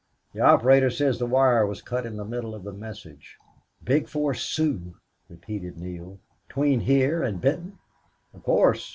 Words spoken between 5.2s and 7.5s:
repeated Neale. "Between here and